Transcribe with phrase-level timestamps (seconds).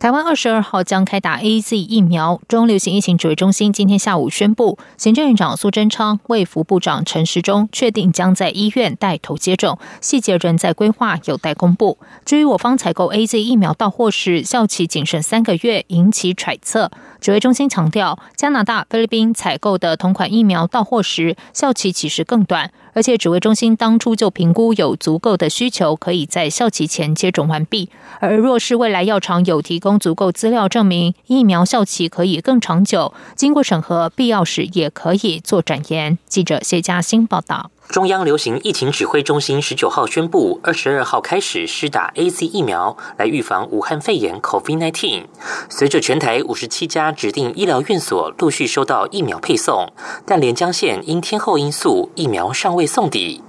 [0.00, 2.40] 台湾二十二号将开打 A Z 疫苗。
[2.48, 11.98] 中流行疫情指挥中心今天下午宣布，行政院长苏贞昌、卫福部长陈时中确定将在医院带头接种，细节仍在规划，有待公布。
[12.24, 16.90] 至于我方采购 A Z 疫苗到货时效期仅剩三个月，引起揣测。
[17.20, 22.72] 指挥中心强调，加拿大、菲律宾采购的同款疫苗到货时效期其实更短。
[22.92, 27.88] 而且，指挥中心当初就评估有足够的需求，可以在效期前接种完毕。
[28.18, 36.18] 而若是未来药厂有提供足够资料证明疫苗效期可以更长久，经过审核，必要时也可以做展延。
[36.26, 37.70] 记者谢佳欣报道。
[37.90, 45.24] 中央流行疫情指挥中心十九号宣布，二十二号开始施打 A Z 疫苗来预防武汉肺炎 （COVID-19）。
[45.68, 49.92] 随着全台五十七家指定医疗院所陆续收到疫苗配送，
[50.24, 53.42] 但连江县因天后因素，疫苗尚未送抵。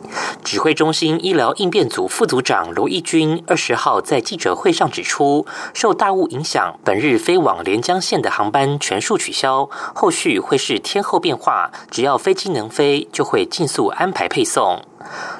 [0.44, 14.31] 指挥中心医疗应变组副组长罗义军二十号在记者会上指出，受大雾影响，本日飞往连江县的航班全数取消，后续会是天后变化，只要飞机能飞，就会尽速安排。
[14.32, 14.82] 配送，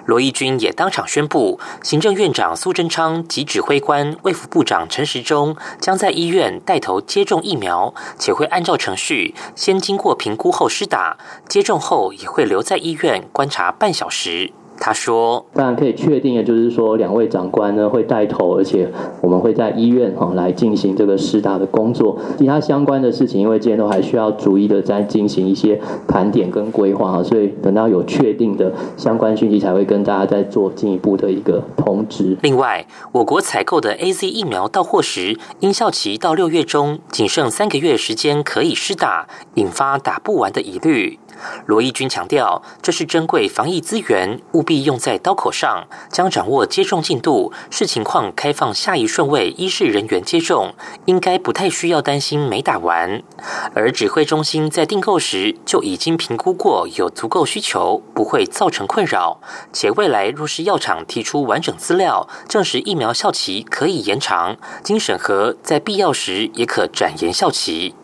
[0.06, 14.52] 罗义军也当场宣布，行政院长苏贞昌及指挥官卫副部长陈时中将在医院带头接种疫苗，且会按照程序先经过评估后施打，接种后也会留在医院观察半小时。
[14.84, 22.18] 他说：“当然可以确定的，就是说两位长官呢会带头，而且我们会在医院哈来进行这个施打的工作。
[22.40, 32.36] 其他相关的事情，因为今天都还需要逐一的在进行一些盘点跟规划哈，所以等到有确定的相关讯息，才会跟大家再做进一步的一个通知。
[32.42, 41.20] 另外，我国采购的 A Z 疫苗到货时，因效期到六月中，仅剩三个月时间可以施打，引发打不完的疑虑。”
[41.66, 45.88] 罗义军强调，这是珍贵防疫资源，务必用在刀口上。
[46.10, 50.74] 将掌握接种进度，视情况开放下一顺位医事人员接种，
[51.06, 53.22] 应该不太需要担心没打完。
[53.74, 59.40] 而指挥中心在订购时就已经评估过有足够需求，不会造成困扰。
[59.72, 67.96] 且未来若是药厂提出完整资料，证实疫苗效期可以延长，经审核在必要时也可展延效期。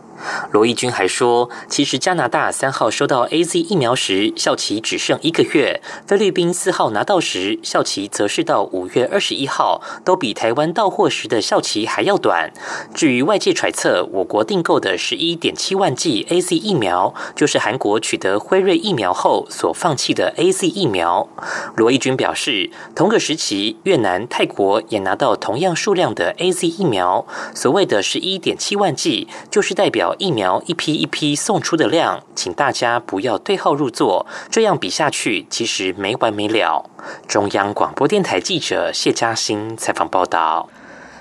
[0.51, 12.51] 罗义军还说，其实加拿大三号收到 A Z 疫苗时，效期只剩一个月；菲律宾四号拿到时，效期则是到五月二十一号，都比台湾到货时的效期还要短。
[12.95, 21.29] 至于外界揣测，我国订购的十一点七万剂 A Z 疫苗，就是韩国取得辉瑞疫苗后所放弃的 A Z 疫苗。
[21.75, 27.25] 罗义军表示，同个时期，越南、泰国也拿到同样数量的 A Z 疫苗。
[27.53, 30.06] 所谓的十一点七万剂，就是代表。
[30.17, 36.89] 疫苗一批一批送出的量，请大家不要对号入座，这样比下去其实没完没了。
[37.27, 40.69] 中央广播电台记者谢嘉欣采访报道。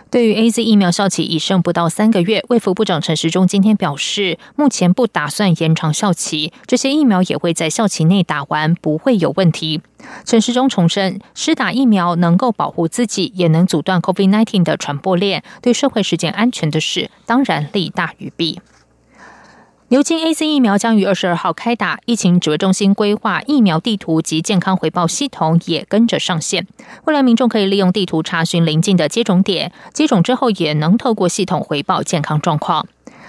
[0.08, 9.82] 对于 A Z 疫苗效期已剩不到三个月，卫福部长陈时中今天表示，目前不打算延长效期，这些疫苗也会在效期内打完，不会有问题。
[10.24, 18.60] 陈时中重申，施打疫苗能够保护自己，也能阻断 COVID nineteen 的传播链，对社会是件安全的事，当然利大于弊。
[19.88, 26.66] 牛津 A C 疫苗将于二十二号开打，疫情指挥中心规划疫苗地图及健康回报系统也跟着上线。
[27.04, 32.88] 未来民众可以利用地图查询临近的接种点，接种之后也能透过系统回报健康状况。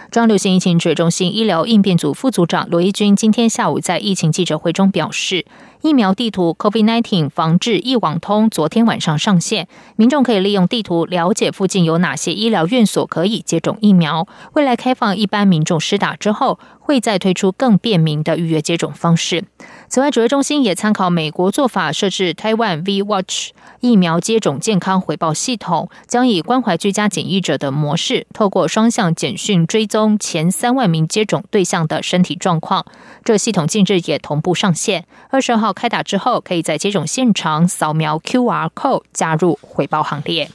[0.10, 5.46] 中央流行疫情指挥中心医疗应变组副组长罗一军今天下午在疫情记者会中表示。
[5.82, 14.28] 疫苗地图 COVID-19 防治一网通昨天晚上上线，民众可以利用地图了解附近有哪些医疗院所可以接种疫苗。
[14.54, 19.46] 未来开放一般民众施打之后，会再推出更便民的预约接种方式。
[19.88, 32.86] 此外，指挥中心也参考美国做法，设置 Taiwan V Watch 疫苗接种健康回报系统，将以关怀居家检疫者的模式，透过双向简讯追踪前三万名接种对象的身体状况。
[33.24, 35.67] 这系统近日也同步上线，二十号。
[35.74, 40.50] 开打之后，可以在接种现场扫描 QR code 加入回报行列。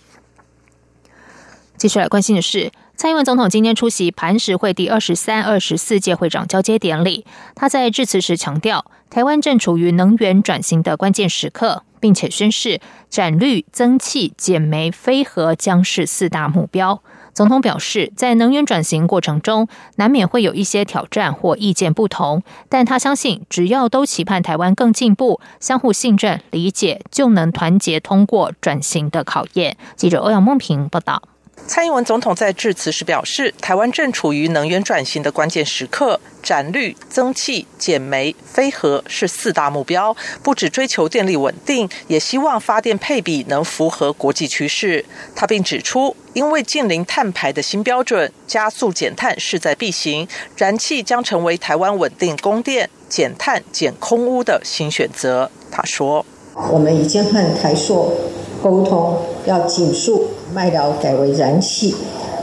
[1.77, 7.27] 接下来关心的是，蔡英文总统今天出席磐石会第二十三、二十四届会长交接典礼。
[7.57, 12.81] 他在致辞时强调，台湾正处于能源转型的关键时刻，并且宣示，
[13.11, 17.03] 展绿、增气、减煤、非核将是四大目标。
[17.33, 29.77] 总统表示，在能源转型过程中，难免会有一些挑战或意见不同，但他相信，只要都期盼台湾更进步，相互信任、理解，就能团结通过转型的考验。
[29.97, 31.23] 记者欧阳梦萍报道。
[31.67, 40.15] 蔡英文总统在致辞时表示，台湾正处于能源转型的关键时刻，展绿、增气、减煤、非核是四大目标。
[40.43, 45.05] 不只追求电力稳定，也希望发电配比能符合国际趋势。
[45.35, 55.51] 他并指出，因为近零碳排的新标准，加速减碳势在必行，燃气将成为台湾稳定供电、减碳、减空污的新选择。
[55.71, 56.27] 他说
[56.71, 58.13] ：“我们已经和台塑
[58.63, 59.17] 沟通，
[59.47, 61.95] 要紧速。”卖料改为燃气，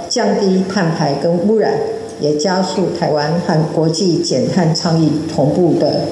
[0.10, 1.74] 降低碳排跟污染，
[2.20, 6.06] 也加速台湾和国际减碳倡议同步的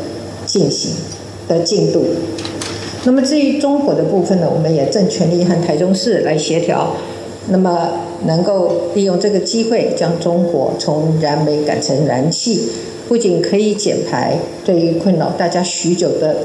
[0.45, 0.91] 进行
[1.47, 2.03] 的进度。
[3.03, 6.93] 那么至于中火的部分呢，我们也正全力和台中市来协调，
[7.47, 7.89] 那么
[8.25, 12.69] 能够利用这个机会，将中火从燃煤改成燃气，
[13.07, 16.35] 不仅可以减排，对于困扰大家许久的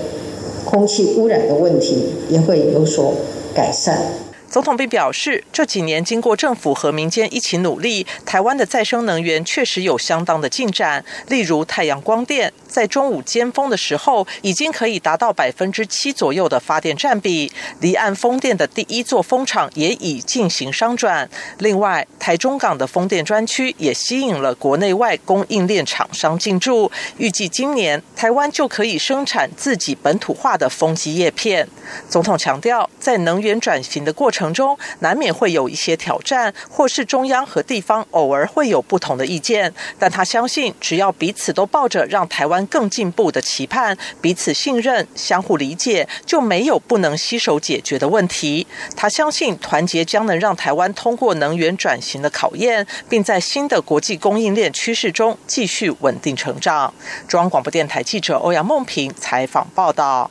[0.65, 3.13] 空气污染的问题，也会有所
[3.53, 4.32] 改善。
[4.53, 11.03] 总统并表示，这几年经过政府和民间一起努力，台湾的再生能源确实有相当的进展。
[11.29, 17.51] 例如，太阳光电在中午尖峰的时候，已经可以达到百分之七左右的发电占比。
[17.81, 21.31] 离岸风电的第一座风场也已进行商转。
[21.57, 26.93] 另外，台中港的风电专区也吸引了国内外供应链厂商进驻。
[27.17, 31.67] 预计今年台湾就可以生产自己本土化的风机叶片。
[32.11, 34.42] 总统强调，在能源转型的过程。
[34.43, 48.67] 程中难免会有一些挑战，或是中央和地方偶尔会有不同的意见，但他相信，只要彼此都抱着让台湾更进步的期盼，彼此信任、相互理解，就没有不能携手解决的问题。
[48.97, 56.93] 他相信，团结将能让台湾通过能源转型的考验，并在新的国际供应链趋势中继续稳定成长。
[57.29, 60.29] 中央广播电台记者欧阳梦平采访报道。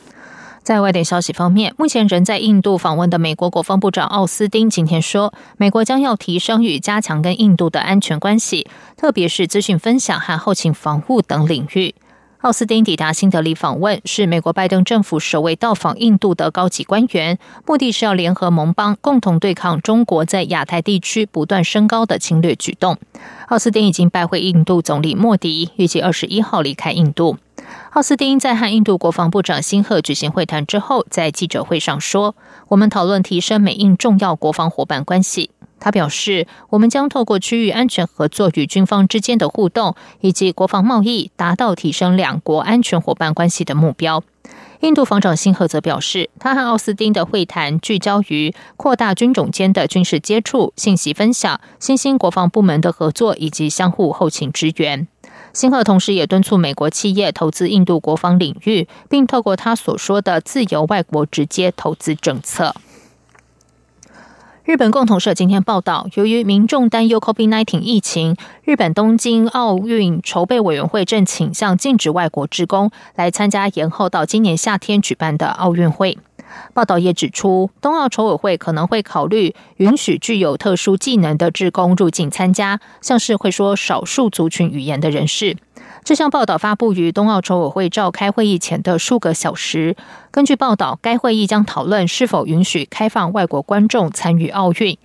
[0.63, 11.95] 在外电消息方面，目前仍在印度访问的美国国防部长奥斯汀今天说，美国将要提升与加强跟印度的安全关系，特别是资讯分享和后勤防护等领域。
[12.41, 22.97] 奥斯汀抵达新德里访问，是美国拜登政府首位到访印度的高级官员，目的是要联合盟邦，共同对抗中国在亚太地区不断升高的侵略举动。
[23.47, 27.37] 奥斯汀已经拜会印度总理莫迪，预计二十一号离开印度。
[27.91, 32.35] 奥斯汀在和印度国防部长辛赫举行会谈之后，在记者会上说
[32.69, 44.23] ：“我们讨论提升美印重要国防伙伴关系。”他表示：“我们将透过区域安全合作与军方之间的互动，以及国防贸易，达到提升两国安全伙伴关系的目标。”
[44.79, 55.07] 印度防长辛赫则表示，他和奥斯汀的会谈聚焦于扩大军种间的军事接触、信息分享、新兴国防部门的合作以及相互后勤支援。
[55.53, 62.75] 辛赫同时也敦促美国企业投资印度国防领域，并透过他所说的自由外国直接投资政策。
[64.63, 76.17] 日本共同社今天报道，由于民众担忧 COVID-19 疫情，日本东京奥运筹备委员会正倾向禁止外国职工来参加延后到今年夏天举办的奥运会。
[76.73, 85.57] 报道也指出，冬奥筹委会可能会考虑允许具有特殊技能的职工入境参加，像是会说少数族群语言的人士。
[86.03, 89.95] 这项报道发布于冬奥筹委会召开会议前的数个小时。
[90.31, 94.97] 根据报道，该会议将讨论是否允许开放外国观众参与奥运。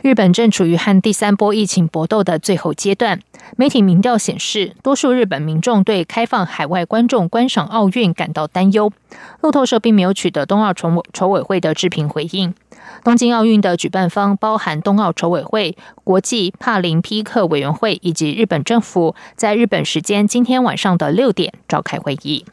[0.00, 3.20] 日本正处于和第三波疫情搏斗的最后阶段。
[3.56, 8.92] 媒体民调显示，多数日本民众对开放海外观众观赏奥运感到担忧。
[9.40, 12.54] 路透社并没有取得冬奥筹筹委会的置评回应。
[13.02, 22.44] 东京奥运的举办方包含冬奥筹委会、国际帕林匹克委员会以及日本政府，在日本时间今天晚上的六点召开会议。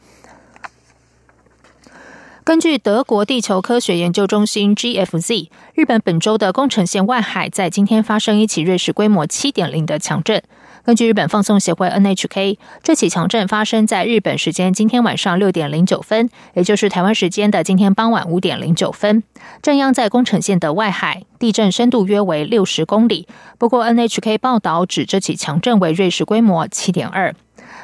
[2.46, 10.44] 根据德国地球科学研究中心 GFZ，日本本周的宫城县外海在今天发生一起瑞士规模七点零的强震。
[10.84, 19.24] 根据日本放送协会 NHK，这起强震发生在日本时间今天晚上六点零九分，也就是台湾时间的今天傍晚五点零九分。
[19.64, 23.28] 震央在宫城县的外海，地震深度约为六十公里。
[23.58, 27.34] 不过 NHK 报道指这起强震为瑞士规模七点二。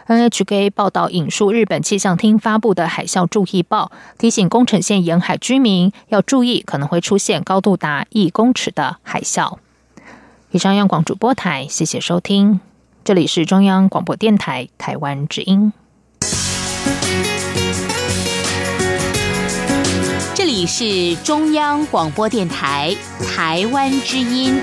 [0.08, 9.58] NHK 报道引述日本气象厅发布的海啸注意报，提醒宫城县沿海居民要注意可能会出现高度达一公尺的海啸。
[10.51, 12.60] 以上央广主播台，谢谢收听，
[13.03, 15.72] 这里是中央广播电台台湾之音。
[20.34, 22.96] 这里是中央广播电台
[23.36, 24.60] 台湾之音。